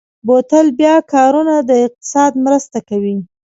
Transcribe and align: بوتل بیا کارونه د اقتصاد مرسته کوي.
بوتل 0.25 0.67
بیا 0.79 0.95
کارونه 1.13 1.55
د 1.69 1.71
اقتصاد 1.85 2.31
مرسته 2.45 2.79
کوي. 2.89 3.17